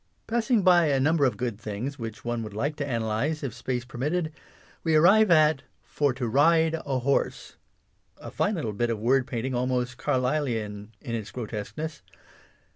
[0.25, 3.85] Passing by a number of good things which one would like to analyse if space
[3.85, 4.33] permitted,
[4.83, 5.61] we arrive at"
[5.95, 7.57] For to ride a horse,"
[8.17, 10.17] a fine little bit of word painting almost Car xil
[10.47, 10.71] Introduction.
[11.03, 12.01] lylean in its grotesqueness.